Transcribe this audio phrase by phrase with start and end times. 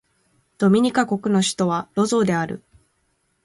[0.57, 2.63] ドミニカ国の首都はロゾーである